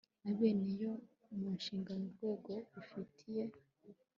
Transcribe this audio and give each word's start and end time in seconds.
na 0.23 0.31
bene 0.37 0.67
yo 0.83 0.93
mu 1.37 1.47
nshingano 1.57 2.03
urwego 2.07 2.51
rubifitiye 2.73 3.43